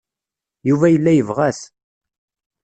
[0.69, 1.59] Yuba yella yebɣa-t.